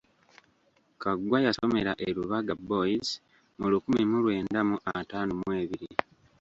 Kaggwa 1.01 1.37
yasomera 1.45 1.91
e 2.07 2.07
Lubaga 2.15 2.53
Boys 2.69 3.09
mu 3.59 3.67
lukumi 3.71 4.03
mu 4.09 4.17
lwenda 4.23 4.59
mu 4.69 4.75
ataano 4.99 5.31
mu 5.41 5.49
ebiri. 5.61 5.89